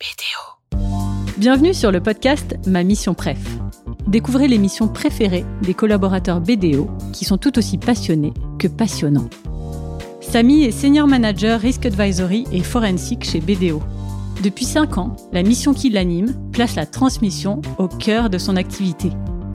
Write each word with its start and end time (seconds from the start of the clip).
BDO. 0.00 0.78
Bienvenue 1.38 1.74
sur 1.74 1.90
le 1.90 2.00
podcast 2.00 2.54
Ma 2.68 2.84
Mission 2.84 3.14
Préf. 3.14 3.40
Découvrez 4.06 4.46
les 4.46 4.58
missions 4.58 4.86
préférées 4.86 5.44
des 5.62 5.74
collaborateurs 5.74 6.40
BDO 6.40 6.88
qui 7.12 7.24
sont 7.24 7.36
tout 7.36 7.58
aussi 7.58 7.78
passionnés 7.78 8.32
que 8.60 8.68
passionnants. 8.68 9.28
Samy 10.20 10.62
est 10.62 10.70
Senior 10.70 11.08
Manager 11.08 11.58
Risk 11.58 11.84
Advisory 11.84 12.44
et 12.52 12.62
Forensic 12.62 13.24
chez 13.24 13.40
BDO. 13.40 13.82
Depuis 14.44 14.66
5 14.66 14.98
ans, 14.98 15.16
la 15.32 15.42
mission 15.42 15.74
qui 15.74 15.90
l'anime 15.90 16.32
place 16.52 16.76
la 16.76 16.86
transmission 16.86 17.60
au 17.78 17.88
cœur 17.88 18.30
de 18.30 18.38
son 18.38 18.54
activité. 18.54 19.10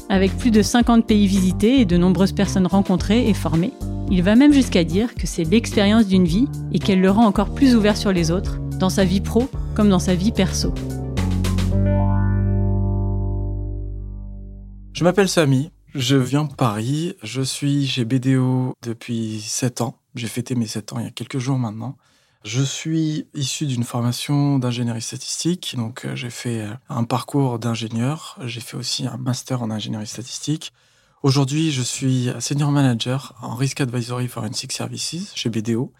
Avec 0.09 0.37
plus 0.37 0.51
de 0.51 0.61
50 0.61 1.07
pays 1.07 1.27
visités 1.27 1.79
et 1.79 1.85
de 1.85 1.95
nombreuses 1.95 2.33
personnes 2.33 2.67
rencontrées 2.67 3.29
et 3.29 3.33
formées, 3.33 3.71
il 4.11 4.21
va 4.23 4.35
même 4.35 4.51
jusqu'à 4.51 4.83
dire 4.83 5.15
que 5.15 5.25
c'est 5.25 5.45
l'expérience 5.45 6.07
d'une 6.07 6.25
vie 6.25 6.49
et 6.73 6.79
qu'elle 6.79 6.99
le 6.99 7.11
rend 7.11 7.27
encore 7.27 7.55
plus 7.55 7.77
ouvert 7.77 7.95
sur 7.95 8.11
les 8.11 8.29
autres, 8.29 8.59
dans 8.77 8.89
sa 8.89 9.05
vie 9.05 9.21
pro 9.21 9.47
comme 9.75 9.89
dans 9.89 9.99
sa 9.99 10.15
vie 10.15 10.31
perso. 10.31 10.73
Je 14.93 15.03
m'appelle 15.03 15.27
Samy, 15.27 15.71
je 15.95 16.15
viens 16.15 16.45
de 16.45 16.53
Paris, 16.53 17.15
je 17.23 17.41
suis 17.41 17.87
chez 17.87 18.05
BDO 18.05 18.73
depuis 18.83 19.41
7 19.41 19.81
ans. 19.81 19.97
J'ai 20.15 20.27
fêté 20.27 20.55
mes 20.55 20.67
7 20.67 20.93
ans 20.93 20.99
il 20.99 21.05
y 21.05 21.07
a 21.07 21.11
quelques 21.11 21.39
jours 21.39 21.57
maintenant. 21.57 21.97
Je 22.45 22.61
suis 22.61 23.27
issu 23.33 23.65
d'une 23.65 23.83
formation 23.83 24.59
d'ingénierie 24.59 25.01
statistique, 25.01 25.75
donc 25.77 26.05
euh, 26.05 26.15
j'ai 26.15 26.29
fait 26.29 26.61
euh, 26.61 26.73
un 26.89 27.05
parcours 27.05 27.57
d'ingénieur, 27.57 28.37
j'ai 28.43 28.59
fait 28.59 28.75
aussi 28.75 29.07
un 29.07 29.15
master 29.15 29.63
en 29.63 29.71
ingénierie 29.71 30.07
statistique. 30.07 30.73
Aujourd'hui, 31.23 31.71
je 31.71 31.81
suis 31.81 32.29
senior 32.39 32.69
manager 32.69 33.33
en 33.41 33.55
Risk 33.55 33.79
Advisory 33.79 34.27
Forensic 34.27 34.73
Services 34.73 35.31
chez 35.35 35.49
BDO. 35.49 35.93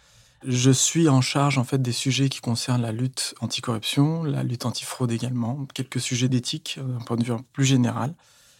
Je 0.45 0.71
suis 0.71 1.07
en 1.07 1.21
charge 1.21 1.57
en 1.57 1.63
fait 1.63 1.81
des 1.81 1.91
sujets 1.91 2.29
qui 2.29 2.41
concernent 2.41 2.81
la 2.81 2.91
lutte 2.91 3.33
anticorruption, 3.39 4.23
la 4.23 4.43
lutte 4.43 4.65
antifraude 4.65 5.11
également, 5.11 5.65
quelques 5.73 6.01
sujets 6.01 6.27
d'éthique 6.27 6.79
euh, 6.79 6.83
d'un 6.83 7.03
point 7.03 7.17
de 7.17 7.23
vue 7.23 7.33
plus 7.53 7.65
général. 7.65 8.13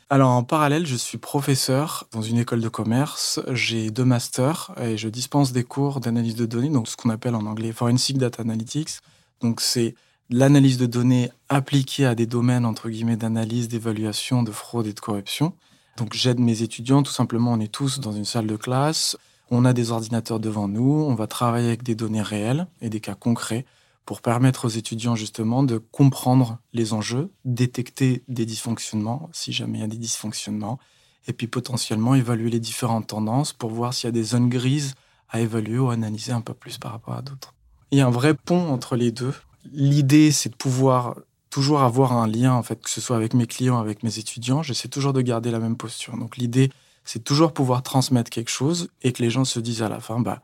Alors 0.10 0.32
en 0.32 0.44
parallèle, 0.44 0.86
je 0.86 0.96
suis 0.96 1.18
professeur 1.18 2.08
dans 2.12 2.22
une 2.22 2.38
école 2.38 2.62
de 2.62 2.70
commerce. 2.70 3.40
J'ai 3.52 3.90
deux 3.90 4.06
masters 4.06 4.72
et 4.80 4.98
je 4.98 5.10
dispense 5.10 5.52
des 5.52 5.64
cours 5.64 6.00
d'analyse 6.00 6.36
de 6.36 6.46
données, 6.46 6.70
donc 6.70 6.88
ce 6.88 6.96
qu'on 6.96 7.10
appelle 7.10 7.36
en 7.36 7.46
anglais 7.46 7.72
Forensic 7.72 8.18
Data 8.18 8.44
Analytics. 8.44 9.00
Donc 9.42 9.60
c'est 9.60 9.96
l'analyse 10.30 10.78
de 10.78 10.86
données 10.86 11.32
appliquée 11.50 12.06
à 12.06 12.16
des 12.16 12.28
domaines 12.28 12.66
entre 12.66 12.90
guillemets 12.90 13.18
d'analyse, 13.18 13.68
d'évaluation, 13.68 14.44
de 14.44 14.52
fraude 14.52 14.88
et 14.88 14.94
de 14.94 15.00
corruption. 15.00 15.54
Donc 15.98 16.14
j'aide 16.14 16.40
mes 16.40 16.62
étudiants, 16.62 17.04
tout 17.04 17.12
simplement, 17.12 17.54
on 17.54 17.60
est 17.60 17.72
tous 17.72 18.00
dans 18.00 18.14
une 18.14 18.26
salle 18.26 18.48
de 18.48 18.56
classe, 18.56 19.18
on 19.54 19.66
a 19.66 19.74
des 19.74 19.92
ordinateurs 19.92 20.40
devant 20.40 20.68
nous, 20.68 21.06
on 21.08 21.14
va 21.14 21.28
travailler 21.28 21.68
avec 21.68 21.84
des 21.84 21.94
données 21.94 22.24
réelles 22.24 22.68
et 22.82 22.90
des 22.90 23.00
cas 23.00 23.14
concrets 23.14 23.66
pour 24.06 24.22
permettre 24.22 24.66
aux 24.66 24.70
étudiants 24.70 25.16
justement 25.16 25.64
de 25.64 25.78
comprendre 25.78 26.58
les 26.74 26.92
enjeux, 26.94 27.32
détecter 27.46 28.24
des 28.28 28.46
dysfonctionnements 28.46 29.30
si 29.32 29.54
jamais 29.54 29.78
il 29.78 29.82
y 29.82 29.86
a 29.86 29.88
des 29.88 29.98
dysfonctionnements, 29.98 30.80
et 31.28 31.34
puis 31.34 31.48
potentiellement 31.48 32.16
évaluer 32.16 32.50
les 32.50 32.60
différentes 32.60 33.08
tendances 33.08 33.54
pour 33.54 33.70
voir 33.70 33.94
s'il 33.94 34.08
y 34.08 34.10
a 34.10 34.12
des 34.12 34.24
zones 34.24 34.50
grises 34.50 34.96
à 35.30 35.40
évaluer 35.40 35.78
ou 35.78 35.90
analyser 35.90 36.32
un 36.32 36.42
peu 36.42 36.54
plus 36.54 36.80
par 36.80 36.92
rapport 36.92 37.14
à 37.14 37.22
d'autres. 37.22 37.54
Il 37.92 38.00
y 38.00 38.02
a 38.02 38.08
un 38.08 38.12
vrai 38.12 38.34
pont 38.34 38.70
entre 38.70 38.96
les 38.96 39.12
deux. 39.12 39.34
L'idée, 39.72 40.32
c'est 40.32 40.50
de 40.50 40.56
pouvoir 40.56 41.16
toujours 41.50 41.82
avoir 41.82 42.14
un 42.14 42.28
lien, 42.28 42.54
en 42.54 42.64
fait, 42.64 42.82
que 42.82 42.90
ce 42.90 43.00
soit 43.00 43.16
avec 43.16 43.36
mes 43.36 43.46
clients, 43.46 43.80
avec 43.80 44.02
mes 44.02 44.18
étudiants. 44.18 44.64
J'essaie 44.64 44.90
toujours 44.90 45.14
de 45.14 45.22
garder 45.22 45.52
la 45.52 45.60
même 45.60 45.78
posture. 45.78 46.18
Donc 46.18 46.38
l'idée, 46.38 46.72
c'est 47.06 47.24
toujours 47.24 47.54
pouvoir 47.54 47.84
transmettre 47.84 48.30
quelque 48.30 48.52
chose 48.52 48.90
et 49.02 49.12
que 49.12 49.22
les 49.22 49.30
gens 49.30 49.46
se 49.46 49.60
disent 49.60 49.82
à 49.82 49.90
la 49.90 50.00
fin, 50.00 50.20
bah, 50.20 50.42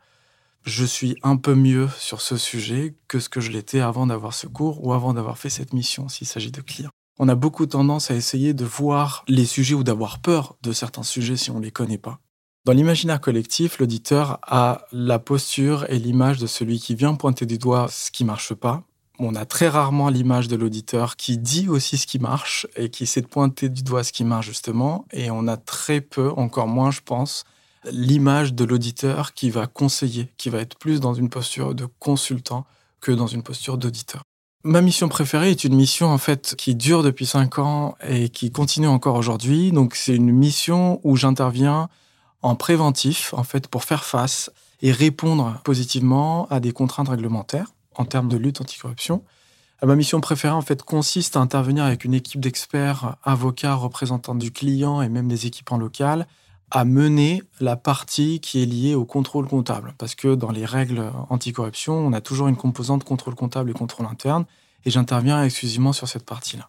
je 0.62 0.84
suis 0.84 1.16
un 1.22 1.36
peu 1.36 1.54
mieux 1.54 1.88
sur 1.98 2.20
ce 2.20 2.36
sujet 2.36 2.94
que 3.08 3.18
ce 3.18 3.28
que 3.28 3.40
je 3.40 3.50
l'étais 3.50 3.80
avant 3.80 4.06
d'avoir 4.06 4.34
ce 4.34 4.46
cours 4.46 4.84
ou 4.84 4.92
avant 4.92 5.14
d'avoir 5.14 5.38
fait 5.38 5.50
cette 5.50 5.72
mission, 5.72 6.08
s'il 6.08 6.26
s'agit 6.26 6.50
de 6.50 6.60
clients. 6.60 6.90
On 7.18 7.28
a 7.28 7.34
beaucoup 7.34 7.66
tendance 7.66 8.10
à 8.10 8.14
essayer 8.14 8.54
de 8.54 8.64
voir 8.64 9.24
les 9.28 9.44
sujets 9.44 9.74
ou 9.74 9.84
d'avoir 9.84 10.20
peur 10.20 10.56
de 10.62 10.72
certains 10.72 11.02
sujets 11.02 11.36
si 11.36 11.50
on 11.50 11.58
ne 11.58 11.64
les 11.64 11.70
connaît 11.70 11.98
pas. 11.98 12.18
Dans 12.66 12.72
l'imaginaire 12.72 13.20
collectif, 13.20 13.78
l'auditeur 13.78 14.38
a 14.42 14.86
la 14.92 15.18
posture 15.18 15.86
et 15.90 15.98
l'image 15.98 16.38
de 16.38 16.46
celui 16.46 16.78
qui 16.78 16.94
vient 16.94 17.14
pointer 17.14 17.46
du 17.46 17.56
doigt 17.56 17.88
ce 17.90 18.10
qui 18.10 18.24
marche 18.24 18.54
pas 18.54 18.84
on 19.20 19.34
a 19.34 19.44
très 19.44 19.68
rarement 19.68 20.08
l'image 20.08 20.48
de 20.48 20.56
l'auditeur 20.56 21.16
qui 21.16 21.38
dit 21.38 21.68
aussi 21.68 21.98
ce 21.98 22.06
qui 22.06 22.18
marche 22.18 22.66
et 22.76 22.88
qui 22.88 23.06
sait 23.06 23.22
pointer 23.22 23.68
du 23.68 23.82
doigt 23.82 24.02
ce 24.02 24.12
qui 24.12 24.24
marche 24.24 24.46
justement. 24.46 25.04
Et 25.12 25.30
on 25.30 25.46
a 25.46 25.56
très 25.56 26.00
peu, 26.00 26.30
encore 26.36 26.66
moins 26.66 26.90
je 26.90 27.00
pense, 27.04 27.44
l'image 27.90 28.54
de 28.54 28.64
l'auditeur 28.64 29.34
qui 29.34 29.50
va 29.50 29.66
conseiller, 29.66 30.32
qui 30.36 30.50
va 30.50 30.58
être 30.58 30.78
plus 30.78 31.00
dans 31.00 31.14
une 31.14 31.28
posture 31.28 31.74
de 31.74 31.86
consultant 31.98 32.64
que 33.00 33.12
dans 33.12 33.26
une 33.26 33.42
posture 33.42 33.78
d'auditeur. 33.78 34.22
Ma 34.62 34.82
mission 34.82 35.08
préférée 35.08 35.50
est 35.50 35.64
une 35.64 35.74
mission 35.74 36.08
en 36.08 36.18
fait 36.18 36.54
qui 36.56 36.74
dure 36.74 37.02
depuis 37.02 37.24
cinq 37.24 37.58
ans 37.58 37.96
et 38.06 38.28
qui 38.28 38.50
continue 38.50 38.88
encore 38.88 39.16
aujourd'hui. 39.16 39.72
Donc 39.72 39.94
c'est 39.94 40.14
une 40.14 40.32
mission 40.32 41.00
où 41.02 41.16
j'interviens 41.16 41.88
en 42.42 42.54
préventif 42.56 43.32
en 43.34 43.42
fait 43.42 43.68
pour 43.68 43.84
faire 43.84 44.04
face 44.04 44.50
et 44.82 44.92
répondre 44.92 45.60
positivement 45.64 46.46
à 46.48 46.60
des 46.60 46.72
contraintes 46.72 47.08
réglementaires 47.08 47.72
en 47.96 48.04
termes 48.04 48.28
de 48.28 48.36
lutte 48.36 48.60
anticorruption. 48.60 49.22
Euh, 49.82 49.86
ma 49.86 49.96
mission 49.96 50.20
préférée, 50.20 50.54
consiste 50.84 51.36
à 51.36 51.40
intervenir 51.40 51.84
avec 51.84 52.04
une 52.04 52.14
équipe 52.14 52.40
d'experts, 52.40 53.16
avocats, 53.24 53.74
représentants 53.74 54.34
du 54.34 54.50
client 54.52 55.02
et 55.02 55.08
même 55.08 55.28
des 55.28 55.46
équipes 55.46 55.72
en 55.72 55.78
à 56.72 56.84
mener 56.84 57.42
la 57.58 57.76
partie 57.76 58.40
qui 58.40 58.62
est 58.62 58.66
liée 58.66 58.94
au 58.94 59.04
contrôle 59.04 59.48
comptable. 59.48 59.94
Parce 59.98 60.14
que 60.14 60.34
dans 60.34 60.52
les 60.52 60.64
règles 60.64 61.10
anticorruption, 61.28 61.94
on 61.94 62.12
a 62.12 62.20
toujours 62.20 62.48
une 62.48 62.56
composante 62.56 63.02
contrôle 63.04 63.34
comptable 63.34 63.70
et 63.70 63.72
contrôle 63.72 64.06
interne, 64.06 64.44
et 64.84 64.90
j'interviens 64.90 65.42
exclusivement 65.42 65.92
sur 65.92 66.08
cette 66.08 66.24
partie-là. 66.24 66.68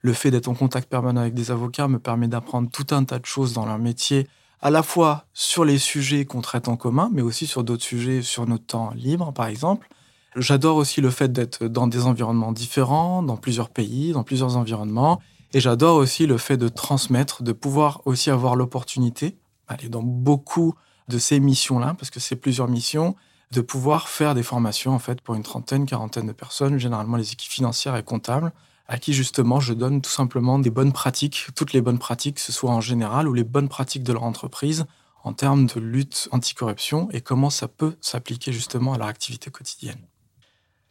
Le 0.00 0.12
fait 0.12 0.30
d'être 0.30 0.48
en 0.48 0.54
contact 0.54 0.88
permanent 0.88 1.20
avec 1.20 1.34
des 1.34 1.50
avocats 1.50 1.88
me 1.88 1.98
permet 1.98 2.28
d'apprendre 2.28 2.70
tout 2.70 2.86
un 2.90 3.04
tas 3.04 3.18
de 3.18 3.24
choses 3.24 3.52
dans 3.52 3.66
leur 3.66 3.78
métier, 3.78 4.28
à 4.60 4.70
la 4.70 4.82
fois 4.82 5.26
sur 5.32 5.64
les 5.64 5.78
sujets 5.78 6.24
qu'on 6.24 6.40
traite 6.40 6.68
en 6.68 6.76
commun, 6.76 7.10
mais 7.12 7.22
aussi 7.22 7.46
sur 7.46 7.62
d'autres 7.62 7.84
sujets, 7.84 8.22
sur 8.22 8.46
notre 8.46 8.66
temps 8.66 8.90
libre, 8.94 9.32
par 9.32 9.46
exemple. 9.46 9.88
J'adore 10.36 10.76
aussi 10.76 11.00
le 11.00 11.10
fait 11.10 11.32
d'être 11.32 11.66
dans 11.66 11.86
des 11.86 12.04
environnements 12.04 12.52
différents, 12.52 13.22
dans 13.22 13.38
plusieurs 13.38 13.70
pays, 13.70 14.12
dans 14.12 14.22
plusieurs 14.22 14.58
environnements. 14.58 15.18
Et 15.54 15.60
j'adore 15.60 15.96
aussi 15.96 16.26
le 16.26 16.36
fait 16.36 16.58
de 16.58 16.68
transmettre, 16.68 17.42
de 17.42 17.52
pouvoir 17.52 18.02
aussi 18.04 18.30
avoir 18.30 18.54
l'opportunité, 18.54 19.38
aller 19.66 19.88
dans 19.88 20.02
beaucoup 20.02 20.74
de 21.08 21.18
ces 21.18 21.40
missions-là, 21.40 21.94
parce 21.98 22.10
que 22.10 22.20
c'est 22.20 22.36
plusieurs 22.36 22.68
missions, 22.68 23.16
de 23.52 23.62
pouvoir 23.62 24.10
faire 24.10 24.34
des 24.34 24.42
formations 24.42 24.92
en 24.92 24.98
fait 24.98 25.22
pour 25.22 25.36
une 25.36 25.42
trentaine, 25.42 25.86
quarantaine 25.86 26.26
de 26.26 26.32
personnes, 26.32 26.76
généralement 26.76 27.16
les 27.16 27.32
équipes 27.32 27.52
financières 27.52 27.96
et 27.96 28.02
comptables, 28.02 28.52
à 28.88 28.98
qui 28.98 29.14
justement 29.14 29.58
je 29.58 29.72
donne 29.72 30.02
tout 30.02 30.10
simplement 30.10 30.58
des 30.58 30.70
bonnes 30.70 30.92
pratiques, 30.92 31.46
toutes 31.54 31.72
les 31.72 31.80
bonnes 31.80 31.98
pratiques, 31.98 32.36
que 32.36 32.42
ce 32.42 32.52
soit 32.52 32.70
en 32.70 32.82
général 32.82 33.26
ou 33.26 33.32
les 33.32 33.44
bonnes 33.44 33.70
pratiques 33.70 34.02
de 34.02 34.12
leur 34.12 34.24
entreprise 34.24 34.84
en 35.24 35.32
termes 35.32 35.66
de 35.66 35.80
lutte 35.80 36.28
anticorruption 36.30 37.08
et 37.12 37.22
comment 37.22 37.50
ça 37.50 37.68
peut 37.68 37.96
s'appliquer 38.02 38.52
justement 38.52 38.92
à 38.92 38.98
leur 38.98 39.06
activité 39.06 39.50
quotidienne. 39.50 40.06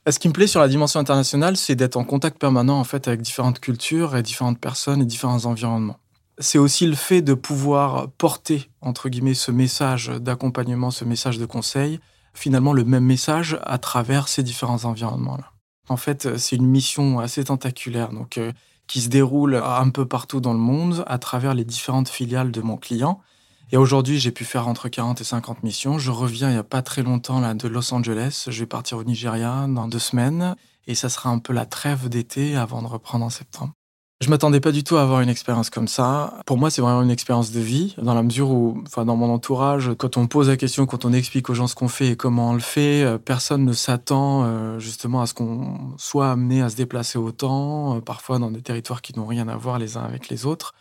Ce 0.07 0.19
qui 0.19 0.27
me 0.27 0.33
plaît 0.33 0.45
sur 0.45 0.59
la 0.61 0.67
dimension 0.67 0.99
internationale, 0.99 1.57
c'est 1.57 1.75
d'être 1.75 1.97
en 1.97 2.03
contact 2.03 2.37
permanent 2.37 2.79
en 2.79 2.83
fait 2.83 3.07
avec 3.07 3.21
différentes 3.21 3.59
cultures 3.59 4.15
et 4.15 4.21
différentes 4.21 4.59
personnes 4.59 5.01
et 5.01 5.05
différents 5.05 5.45
environnements. 5.45 5.97
C'est 6.37 6.59
aussi 6.59 6.85
le 6.85 6.95
fait 6.95 7.23
de 7.23 7.33
pouvoir 7.33 8.09
porter 8.11 8.69
entre 8.81 9.09
guillemets 9.09 9.33
ce 9.33 9.51
message 9.51 10.09
d'accompagnement, 10.09 10.91
ce 10.91 11.05
message 11.05 11.39
de 11.39 11.45
conseil, 11.47 11.99
finalement 12.35 12.73
le 12.73 12.83
même 12.83 13.05
message 13.05 13.57
à 13.63 13.79
travers 13.79 14.27
ces 14.27 14.43
différents 14.43 14.85
environnements-là. 14.85 15.51
En 15.89 15.97
fait, 15.97 16.37
c'est 16.37 16.55
une 16.55 16.67
mission 16.67 17.19
assez 17.19 17.45
tentaculaire, 17.45 18.09
donc 18.09 18.37
euh, 18.37 18.51
qui 18.87 19.01
se 19.01 19.09
déroule 19.09 19.55
un 19.55 19.89
peu 19.89 20.05
partout 20.05 20.39
dans 20.39 20.53
le 20.53 20.59
monde 20.59 21.03
à 21.07 21.17
travers 21.17 21.55
les 21.55 21.65
différentes 21.65 22.09
filiales 22.09 22.51
de 22.51 22.61
mon 22.61 22.77
client. 22.77 23.21
Et 23.71 23.77
aujourd'hui, 23.77 24.19
j'ai 24.19 24.31
pu 24.31 24.45
faire 24.45 24.67
entre 24.67 24.89
40 24.89 25.21
et 25.21 25.23
50 25.23 25.63
missions. 25.63 25.97
Je 25.97 26.11
reviens 26.11 26.49
il 26.49 26.53
n'y 26.53 26.59
a 26.59 26.63
pas 26.63 26.81
très 26.81 27.03
longtemps 27.03 27.39
là, 27.39 27.53
de 27.53 27.67
Los 27.67 27.93
Angeles. 27.93 28.45
Je 28.47 28.59
vais 28.59 28.67
partir 28.67 28.97
au 28.97 29.03
Nigeria 29.03 29.65
dans 29.67 29.87
deux 29.87 29.99
semaines. 29.99 30.55
Et 30.87 30.95
ça 30.95 31.09
sera 31.09 31.29
un 31.29 31.39
peu 31.39 31.51
la 31.51 31.65
trêve 31.65 32.09
d'été 32.09 32.55
avant 32.55 32.81
de 32.81 32.87
reprendre 32.87 33.25
en 33.25 33.29
septembre. 33.29 33.73
Je 34.21 34.29
m'attendais 34.29 34.61
pas 34.61 34.71
du 34.71 34.83
tout 34.83 34.95
à 34.95 35.01
avoir 35.01 35.19
une 35.19 35.27
expérience 35.27 35.69
comme 35.69 35.89
ça. 35.89 36.39
Pour 36.45 36.57
moi, 36.57 36.69
c'est 36.69 36.81
vraiment 36.81 37.01
une 37.01 37.11
expérience 37.11 37.51
de 37.51 37.59
vie, 37.59 37.95
dans 38.01 38.13
la 38.13 38.23
mesure 38.23 38.49
où, 38.49 38.81
enfin, 38.87 39.03
dans 39.03 39.17
mon 39.17 39.29
entourage, 39.29 39.91
quand 39.97 40.15
on 40.15 40.25
pose 40.27 40.47
la 40.47 40.55
question, 40.55 40.85
quand 40.85 41.03
on 41.03 41.11
explique 41.11 41.49
aux 41.49 41.53
gens 41.53 41.67
ce 41.67 41.75
qu'on 41.75 41.89
fait 41.89 42.07
et 42.07 42.15
comment 42.15 42.51
on 42.51 42.53
le 42.53 42.61
fait, 42.61 43.03
euh, 43.03 43.17
personne 43.17 43.65
ne 43.65 43.73
s'attend 43.73 44.43
euh, 44.45 44.79
justement 44.79 45.21
à 45.21 45.25
ce 45.25 45.33
qu'on 45.33 45.95
soit 45.97 46.31
amené 46.31 46.61
à 46.61 46.69
se 46.69 46.77
déplacer 46.77 47.17
autant, 47.17 47.97
euh, 47.97 47.99
parfois 47.99 48.39
dans 48.39 48.51
des 48.51 48.61
territoires 48.61 49.01
qui 49.01 49.13
n'ont 49.17 49.25
rien 49.25 49.49
à 49.49 49.57
voir 49.57 49.79
les 49.79 49.97
uns 49.97 50.03
avec 50.03 50.29
les 50.29 50.45
autres. 50.45 50.75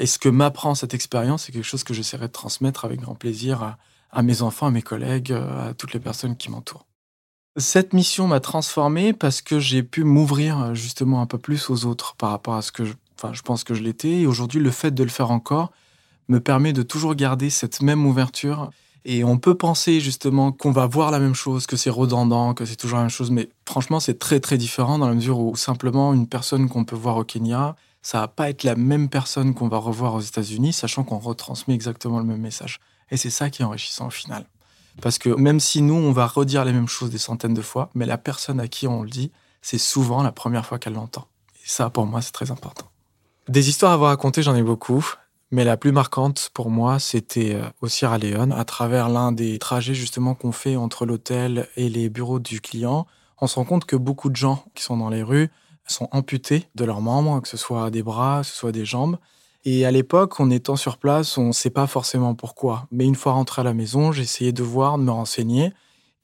Et 0.00 0.06
ce 0.06 0.18
que 0.18 0.30
m'apprend 0.30 0.74
cette 0.74 0.94
expérience, 0.94 1.44
c'est 1.44 1.52
quelque 1.52 1.62
chose 1.62 1.84
que 1.84 1.92
j'essaierai 1.92 2.26
de 2.26 2.32
transmettre 2.32 2.86
avec 2.86 3.00
grand 3.00 3.14
plaisir 3.14 3.76
à, 4.10 4.22
mes 4.22 4.40
enfants, 4.40 4.66
à 4.66 4.70
mes 4.70 4.80
collègues, 4.80 5.32
à 5.32 5.74
toutes 5.76 5.92
les 5.92 6.00
personnes 6.00 6.36
qui 6.36 6.50
m'entourent. 6.50 6.86
Cette 7.58 7.92
mission 7.92 8.26
m'a 8.26 8.40
transformé 8.40 9.12
parce 9.12 9.42
que 9.42 9.60
j'ai 9.60 9.82
pu 9.82 10.04
m'ouvrir 10.04 10.74
justement 10.74 11.20
un 11.20 11.26
peu 11.26 11.36
plus 11.36 11.68
aux 11.68 11.84
autres 11.84 12.14
par 12.16 12.30
rapport 12.30 12.54
à 12.54 12.62
ce 12.62 12.72
que 12.72 12.86
je, 12.86 12.94
enfin, 13.18 13.34
je 13.34 13.42
pense 13.42 13.62
que 13.62 13.74
je 13.74 13.82
l'étais. 13.82 14.20
Et 14.20 14.26
aujourd'hui, 14.26 14.58
le 14.58 14.70
fait 14.70 14.92
de 14.92 15.02
le 15.02 15.10
faire 15.10 15.30
encore 15.30 15.70
me 16.28 16.40
permet 16.40 16.72
de 16.72 16.82
toujours 16.82 17.14
garder 17.14 17.50
cette 17.50 17.82
même 17.82 18.06
ouverture 18.06 18.70
Et 19.04 19.22
on 19.24 19.36
peut 19.36 19.56
penser 19.56 20.00
justement 20.00 20.50
qu'on 20.50 20.70
va 20.70 20.86
voir 20.86 21.10
la 21.10 21.18
même 21.18 21.34
chose, 21.34 21.66
que 21.66 21.76
c'est 21.76 21.90
redondant, 21.90 22.54
que 22.54 22.64
c'est 22.64 22.76
toujours 22.76 22.98
la 22.98 23.04
même 23.04 23.10
chose, 23.10 23.30
mais 23.30 23.50
franchement, 23.66 24.00
c'est 24.00 24.18
très 24.18 24.40
très 24.40 24.56
différent 24.56 24.98
dans 24.98 25.08
la 25.08 25.14
mesure 25.14 25.40
où 25.40 25.56
simplement 25.56 26.14
une 26.14 26.26
personne 26.26 26.68
qu'on 26.70 26.84
peut 26.84 26.96
voir 26.96 27.16
au 27.18 27.24
Kenya, 27.24 27.76
ça 28.02 28.20
va 28.20 28.28
pas 28.28 28.50
être 28.50 28.64
la 28.64 28.76
même 28.76 29.08
personne 29.08 29.54
qu'on 29.54 29.68
va 29.68 29.78
revoir 29.78 30.14
aux 30.14 30.20
États-Unis, 30.20 30.72
sachant 30.72 31.04
qu'on 31.04 31.18
retransmet 31.18 31.74
exactement 31.74 32.18
le 32.18 32.24
même 32.24 32.40
message. 32.40 32.80
Et 33.10 33.16
c'est 33.16 33.30
ça 33.30 33.50
qui 33.50 33.62
est 33.62 33.64
enrichissant 33.64 34.06
au 34.06 34.10
final. 34.10 34.46
Parce 35.02 35.18
que 35.18 35.30
même 35.30 35.60
si 35.60 35.82
nous, 35.82 35.94
on 35.94 36.12
va 36.12 36.26
redire 36.26 36.64
les 36.64 36.72
mêmes 36.72 36.88
choses 36.88 37.10
des 37.10 37.18
centaines 37.18 37.54
de 37.54 37.62
fois, 37.62 37.90
mais 37.94 38.06
la 38.06 38.18
personne 38.18 38.60
à 38.60 38.68
qui 38.68 38.86
on 38.86 39.02
le 39.02 39.10
dit, 39.10 39.30
c'est 39.62 39.78
souvent 39.78 40.22
la 40.22 40.32
première 40.32 40.66
fois 40.66 40.78
qu'elle 40.78 40.94
l'entend. 40.94 41.26
Et 41.56 41.68
ça, 41.68 41.90
pour 41.90 42.06
moi, 42.06 42.22
c'est 42.22 42.32
très 42.32 42.50
important. 42.50 42.86
Des 43.48 43.68
histoires 43.68 43.92
à 43.92 43.96
vous 43.96 44.04
raconter, 44.04 44.42
j'en 44.42 44.54
ai 44.54 44.62
beaucoup. 44.62 45.04
Mais 45.52 45.64
la 45.64 45.76
plus 45.76 45.90
marquante 45.90 46.50
pour 46.54 46.70
moi, 46.70 47.00
c'était 47.00 47.54
euh, 47.56 47.64
au 47.80 47.88
Sierra 47.88 48.18
Leone, 48.18 48.52
à 48.52 48.64
travers 48.64 49.08
l'un 49.08 49.32
des 49.32 49.58
trajets 49.58 49.94
justement 49.94 50.34
qu'on 50.34 50.52
fait 50.52 50.76
entre 50.76 51.06
l'hôtel 51.06 51.68
et 51.76 51.88
les 51.88 52.08
bureaux 52.08 52.38
du 52.38 52.60
client. 52.60 53.06
On 53.40 53.48
se 53.48 53.56
rend 53.56 53.64
compte 53.64 53.84
que 53.84 53.96
beaucoup 53.96 54.30
de 54.30 54.36
gens 54.36 54.64
qui 54.74 54.84
sont 54.84 54.96
dans 54.96 55.08
les 55.08 55.24
rues 55.24 55.50
sont 55.92 56.08
amputés 56.12 56.68
de 56.74 56.84
leurs 56.84 57.00
membres, 57.00 57.40
que 57.40 57.48
ce 57.48 57.56
soit 57.56 57.90
des 57.90 58.02
bras, 58.02 58.40
que 58.42 58.46
ce 58.46 58.54
soit 58.54 58.72
des 58.72 58.84
jambes. 58.84 59.18
Et 59.64 59.84
à 59.84 59.90
l'époque, 59.90 60.40
en 60.40 60.48
étant 60.50 60.76
sur 60.76 60.96
place, 60.96 61.36
on 61.36 61.48
ne 61.48 61.52
sait 61.52 61.70
pas 61.70 61.86
forcément 61.86 62.34
pourquoi. 62.34 62.86
Mais 62.90 63.04
une 63.04 63.14
fois 63.14 63.32
rentré 63.32 63.60
à 63.60 63.64
la 63.64 63.74
maison, 63.74 64.10
j'ai 64.12 64.22
essayé 64.22 64.52
de 64.52 64.62
voir, 64.62 64.98
de 64.98 65.02
me 65.02 65.10
renseigner. 65.10 65.72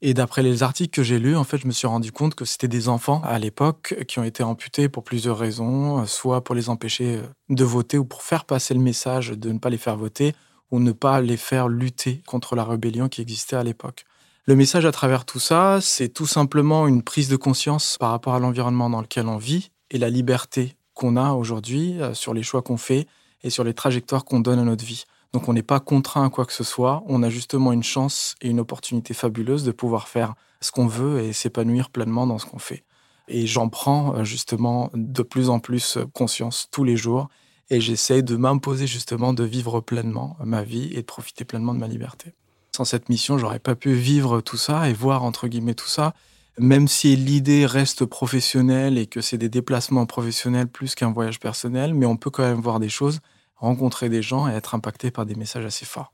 Et 0.01 0.13
d'après 0.13 0.43
les 0.43 0.63
articles 0.63 0.95
que 0.95 1.03
j'ai 1.03 1.19
lus, 1.19 1.35
en 1.35 1.43
fait, 1.43 1.57
je 1.57 1.67
me 1.67 1.71
suis 1.71 1.87
rendu 1.87 2.11
compte 2.11 2.35
que 2.35 2.45
c'était 2.45 2.67
des 2.67 2.87
enfants 2.87 3.21
à 3.23 3.39
l'époque 3.39 3.95
qui 4.07 4.19
ont 4.19 4.23
été 4.23 4.43
amputés 4.43 4.89
pour 4.89 5.03
plusieurs 5.03 5.37
raisons, 5.37 6.05
soit 6.05 6.43
pour 6.43 6.55
les 6.55 6.69
empêcher 6.69 7.21
de 7.49 7.63
voter 7.63 7.97
ou 7.97 8.05
pour 8.05 8.21
faire 8.21 8.45
passer 8.45 8.73
le 8.73 8.79
message 8.79 9.29
de 9.29 9.51
ne 9.51 9.59
pas 9.59 9.69
les 9.69 9.77
faire 9.77 9.97
voter 9.97 10.35
ou 10.71 10.79
ne 10.79 10.91
pas 10.91 11.21
les 11.21 11.37
faire 11.37 11.67
lutter 11.67 12.21
contre 12.27 12.55
la 12.55 12.63
rébellion 12.63 13.09
qui 13.09 13.21
existait 13.21 13.55
à 13.55 13.63
l'époque. 13.63 14.05
Le 14.49 14.55
message 14.55 14.85
à 14.85 14.93
travers 14.93 15.25
tout 15.25 15.41
ça, 15.41 15.79
c'est 15.81 16.07
tout 16.07 16.25
simplement 16.25 16.87
une 16.87 17.03
prise 17.03 17.27
de 17.27 17.35
conscience 17.35 17.97
par 17.99 18.11
rapport 18.11 18.33
à 18.33 18.39
l'environnement 18.39 18.89
dans 18.89 19.01
lequel 19.01 19.27
on 19.27 19.35
vit 19.35 19.71
et 19.91 19.97
la 19.97 20.09
liberté 20.09 20.77
qu'on 20.93 21.17
a 21.17 21.33
aujourd'hui 21.33 22.01
euh, 22.01 22.13
sur 22.13 22.33
les 22.33 22.43
choix 22.43 22.61
qu'on 22.61 22.77
fait 22.77 23.07
et 23.43 23.49
sur 23.49 23.65
les 23.65 23.73
trajectoires 23.73 24.23
qu'on 24.23 24.39
donne 24.39 24.59
à 24.59 24.63
notre 24.63 24.85
vie. 24.85 25.03
Donc 25.33 25.49
on 25.49 25.53
n'est 25.53 25.63
pas 25.63 25.81
contraint 25.81 26.25
à 26.25 26.29
quoi 26.29 26.45
que 26.45 26.53
ce 26.53 26.63
soit, 26.63 27.03
on 27.07 27.23
a 27.23 27.29
justement 27.29 27.73
une 27.73 27.83
chance 27.83 28.35
et 28.41 28.47
une 28.47 28.61
opportunité 28.61 29.13
fabuleuse 29.13 29.65
de 29.65 29.73
pouvoir 29.73 30.07
faire 30.07 30.33
ce 30.61 30.71
qu'on 30.71 30.87
veut 30.87 31.19
et 31.19 31.33
s'épanouir 31.33 31.89
pleinement 31.89 32.25
dans 32.25 32.37
ce 32.37 32.45
qu'on 32.45 32.57
fait. 32.57 32.85
Et 33.27 33.47
j'en 33.47 33.67
prends 33.67 34.15
euh, 34.15 34.23
justement 34.23 34.91
de 34.93 35.23
plus 35.23 35.49
en 35.49 35.59
plus 35.59 35.97
conscience 36.13 36.69
tous 36.71 36.85
les 36.85 36.95
jours 36.95 37.27
et 37.69 37.81
j'essaie 37.81 38.21
de 38.21 38.37
m'imposer 38.37 38.87
justement 38.87 39.33
de 39.33 39.43
vivre 39.43 39.81
pleinement 39.81 40.37
ma 40.41 40.63
vie 40.63 40.89
et 40.93 41.01
de 41.01 41.05
profiter 41.05 41.43
pleinement 41.43 41.73
de 41.73 41.79
ma 41.79 41.89
liberté. 41.89 42.33
Sans 42.77 42.85
cette 42.85 43.09
mission, 43.09 43.39
j'aurais 43.39 43.57
pas 43.57 43.73
pu 43.73 43.93
vivre 43.93 44.39
tout 44.39 44.55
ça 44.55 44.87
et 44.87 44.93
voir 44.93 45.23
entre 45.23 45.47
guillemets 45.47 45.73
tout 45.73 45.87
ça, 45.87 46.13
même 46.59 46.87
si 46.87 47.15
l'idée 47.15 47.65
reste 47.65 48.05
professionnelle 48.05 48.99
et 48.99 49.07
que 49.07 49.19
c'est 49.19 49.39
des 49.39 49.49
déplacements 49.49 50.05
professionnels 50.05 50.67
plus 50.67 50.93
qu'un 50.93 51.11
voyage 51.11 51.39
personnel, 51.39 51.95
mais 51.95 52.05
on 52.05 52.17
peut 52.17 52.29
quand 52.29 52.43
même 52.43 52.61
voir 52.61 52.79
des 52.79 52.87
choses 52.87 53.19
rencontrer 53.55 54.09
des 54.09 54.21
gens 54.21 54.47
et 54.47 54.51
être 54.51 54.75
impacté 54.75 55.09
par 55.09 55.25
des 55.25 55.33
messages 55.33 55.65
assez 55.65 55.85
forts. 55.85 56.13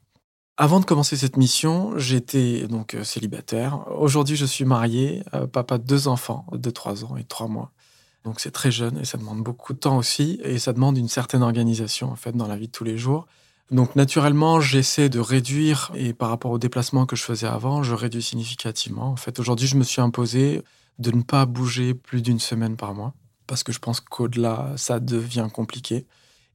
Avant 0.55 0.79
de 0.79 0.85
commencer 0.85 1.17
cette 1.17 1.35
mission, 1.35 1.97
j'étais 1.97 2.65
donc 2.69 2.93
euh, 2.93 3.03
célibataire. 3.03 3.85
Aujourd'hui, 3.99 4.37
je 4.37 4.45
suis 4.45 4.63
marié, 4.63 5.21
euh, 5.33 5.47
papa 5.47 5.77
de 5.77 5.83
deux 5.83 6.07
enfants 6.07 6.45
de 6.53 6.69
3 6.69 7.03
ans 7.03 7.17
et 7.17 7.25
3 7.25 7.49
mois. 7.49 7.73
Donc 8.23 8.39
c'est 8.39 8.51
très 8.51 8.71
jeune 8.71 8.97
et 8.99 9.03
ça 9.03 9.17
demande 9.17 9.43
beaucoup 9.43 9.73
de 9.73 9.79
temps 9.79 9.97
aussi 9.97 10.39
et 10.45 10.59
ça 10.59 10.71
demande 10.71 10.97
une 10.97 11.09
certaine 11.09 11.43
organisation 11.43 12.09
en 12.09 12.15
fait 12.15 12.31
dans 12.31 12.47
la 12.47 12.55
vie 12.55 12.67
de 12.67 12.71
tous 12.71 12.85
les 12.85 12.97
jours. 12.97 13.27
Donc 13.73 13.95
naturellement, 13.95 14.61
j'essaie 14.61 15.09
de 15.09 15.19
réduire 15.19 15.91
et 15.95 16.13
par 16.13 16.29
rapport 16.29 16.51
aux 16.51 16.59
déplacements 16.59 17.07
que 17.07 17.15
je 17.15 17.23
faisais 17.23 17.47
avant, 17.47 17.81
je 17.81 17.95
réduis 17.95 18.21
significativement. 18.21 19.07
En 19.07 19.15
fait, 19.15 19.39
aujourd'hui, 19.39 19.65
je 19.65 19.77
me 19.77 19.83
suis 19.83 19.99
imposé 19.99 20.61
de 20.99 21.09
ne 21.09 21.23
pas 21.23 21.47
bouger 21.47 21.95
plus 21.95 22.21
d'une 22.21 22.39
semaine 22.39 22.77
par 22.77 22.93
mois 22.93 23.15
parce 23.47 23.63
que 23.63 23.71
je 23.71 23.79
pense 23.79 23.99
qu'au-delà, 23.99 24.73
ça 24.77 24.99
devient 24.99 25.47
compliqué. 25.51 26.05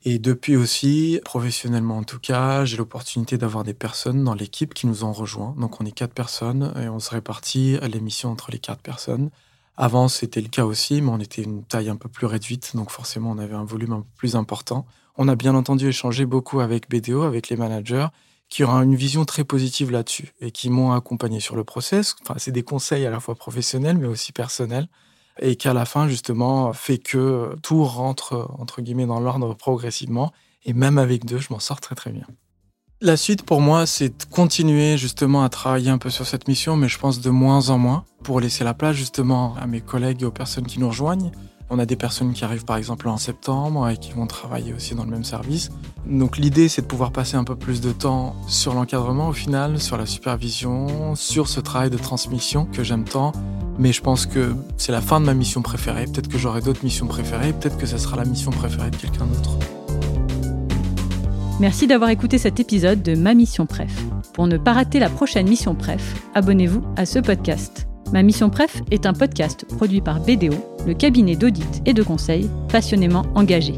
Et 0.04 0.20
depuis 0.20 0.54
aussi, 0.54 1.20
professionnellement 1.24 1.96
en 1.96 2.04
tout 2.04 2.20
cas, 2.20 2.64
j'ai 2.64 2.76
l'opportunité 2.76 3.36
d'avoir 3.36 3.64
des 3.64 3.74
personnes 3.74 4.22
dans 4.22 4.34
l'équipe 4.34 4.72
qui 4.72 4.86
nous 4.86 5.02
ont 5.02 5.12
rejoints. 5.12 5.56
Donc 5.58 5.80
on 5.80 5.84
est 5.84 5.90
quatre 5.90 6.14
personnes 6.14 6.72
et 6.80 6.88
on 6.88 7.00
se 7.00 7.10
répartit 7.10 7.78
l'émission 7.78 8.30
entre 8.30 8.52
les 8.52 8.60
quatre 8.60 8.80
personnes. 8.80 9.30
Avant, 9.80 10.08
c'était 10.08 10.40
le 10.40 10.48
cas 10.48 10.64
aussi, 10.64 11.00
mais 11.00 11.10
on 11.10 11.20
était 11.20 11.42
une 11.42 11.62
taille 11.62 11.88
un 11.88 11.96
peu 11.96 12.08
plus 12.08 12.26
réduite, 12.26 12.74
donc 12.74 12.90
forcément 12.90 13.30
on 13.30 13.38
avait 13.38 13.54
un 13.54 13.64
volume 13.64 13.92
un 13.92 14.00
peu 14.00 14.08
plus 14.16 14.34
important. 14.34 14.86
On 15.16 15.28
a 15.28 15.36
bien 15.36 15.54
entendu 15.54 15.88
échangé 15.88 16.26
beaucoup 16.26 16.60
avec 16.60 16.90
BDO, 16.90 17.22
avec 17.22 17.48
les 17.48 17.56
managers, 17.56 18.08
qui 18.48 18.64
ont 18.64 18.82
une 18.82 18.96
vision 18.96 19.24
très 19.24 19.44
positive 19.44 19.92
là-dessus 19.92 20.34
et 20.40 20.50
qui 20.50 20.68
m'ont 20.68 20.92
accompagné 20.92 21.38
sur 21.38 21.54
le 21.54 21.62
process. 21.62 22.16
Enfin, 22.22 22.34
c'est 22.38 22.50
des 22.50 22.64
conseils 22.64 23.06
à 23.06 23.10
la 23.10 23.20
fois 23.20 23.36
professionnels, 23.36 23.98
mais 23.98 24.08
aussi 24.08 24.32
personnels 24.32 24.88
et 25.40 25.56
qu'à 25.56 25.72
la 25.72 25.84
fin, 25.84 26.08
justement, 26.08 26.72
fait 26.72 26.98
que 26.98 27.54
tout 27.62 27.84
rentre, 27.84 28.50
entre 28.58 28.82
guillemets, 28.82 29.06
dans 29.06 29.20
l'ordre 29.20 29.54
progressivement. 29.54 30.32
Et 30.64 30.72
même 30.72 30.98
avec 30.98 31.24
deux, 31.24 31.38
je 31.38 31.52
m'en 31.52 31.60
sors 31.60 31.80
très 31.80 31.94
très 31.94 32.10
bien. 32.10 32.26
La 33.00 33.16
suite 33.16 33.44
pour 33.44 33.60
moi, 33.60 33.86
c'est 33.86 34.08
de 34.08 34.24
continuer 34.30 34.98
justement 34.98 35.44
à 35.44 35.48
travailler 35.48 35.90
un 35.90 35.98
peu 35.98 36.10
sur 36.10 36.26
cette 36.26 36.48
mission, 36.48 36.76
mais 36.76 36.88
je 36.88 36.98
pense 36.98 37.20
de 37.20 37.30
moins 37.30 37.70
en 37.70 37.78
moins, 37.78 38.04
pour 38.24 38.40
laisser 38.40 38.64
la 38.64 38.74
place 38.74 38.96
justement 38.96 39.54
à 39.60 39.66
mes 39.66 39.80
collègues 39.80 40.22
et 40.22 40.24
aux 40.24 40.32
personnes 40.32 40.66
qui 40.66 40.80
nous 40.80 40.88
rejoignent. 40.88 41.30
On 41.70 41.78
a 41.78 41.86
des 41.86 41.96
personnes 41.96 42.32
qui 42.32 42.44
arrivent 42.44 42.64
par 42.64 42.76
exemple 42.76 43.08
en 43.08 43.16
septembre 43.16 43.88
et 43.88 43.98
qui 43.98 44.12
vont 44.12 44.26
travailler 44.26 44.72
aussi 44.72 44.94
dans 44.94 45.04
le 45.04 45.10
même 45.10 45.22
service. 45.22 45.70
Donc 46.06 46.38
l'idée, 46.38 46.68
c'est 46.68 46.82
de 46.82 46.86
pouvoir 46.86 47.12
passer 47.12 47.36
un 47.36 47.44
peu 47.44 47.54
plus 47.54 47.80
de 47.80 47.92
temps 47.92 48.34
sur 48.48 48.74
l'encadrement 48.74 49.28
au 49.28 49.32
final, 49.32 49.80
sur 49.80 49.96
la 49.96 50.06
supervision, 50.06 51.14
sur 51.14 51.46
ce 51.46 51.60
travail 51.60 51.90
de 51.90 51.98
transmission 51.98 52.64
que 52.64 52.82
j'aime 52.82 53.04
tant 53.04 53.32
mais 53.78 53.92
je 53.92 54.02
pense 54.02 54.26
que 54.26 54.54
c'est 54.76 54.92
la 54.92 55.00
fin 55.00 55.20
de 55.20 55.26
ma 55.26 55.34
mission 55.34 55.62
préférée. 55.62 56.06
Peut-être 56.06 56.28
que 56.28 56.36
j'aurai 56.36 56.60
d'autres 56.60 56.84
missions 56.84 57.06
préférées. 57.06 57.52
Peut-être 57.52 57.78
que 57.78 57.86
ce 57.86 57.96
sera 57.96 58.16
la 58.16 58.24
mission 58.24 58.50
préférée 58.50 58.90
de 58.90 58.96
quelqu'un 58.96 59.26
d'autre. 59.26 59.77
Merci 61.60 61.88
d'avoir 61.88 62.10
écouté 62.10 62.38
cet 62.38 62.60
épisode 62.60 63.02
de 63.02 63.16
Ma 63.16 63.34
Mission 63.34 63.66
Pref. 63.66 63.92
Pour 64.34 64.46
ne 64.46 64.58
pas 64.58 64.72
rater 64.72 65.00
la 65.00 65.10
prochaine 65.10 65.48
Mission 65.48 65.74
Pref, 65.74 66.14
abonnez-vous 66.34 66.84
à 66.96 67.04
ce 67.04 67.18
podcast. 67.18 67.88
Ma 68.12 68.22
Mission 68.22 68.48
Pref 68.48 68.80
est 68.92 69.06
un 69.06 69.12
podcast 69.12 69.64
produit 69.76 70.00
par 70.00 70.20
BDO, 70.20 70.54
le 70.86 70.94
cabinet 70.94 71.34
d'audit 71.34 71.82
et 71.84 71.94
de 71.94 72.02
conseil 72.04 72.48
passionnément 72.68 73.24
engagé. 73.34 73.74